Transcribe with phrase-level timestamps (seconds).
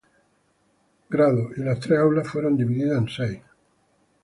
[1.09, 3.41] Grado y las tres aulas fueron divididas en seis.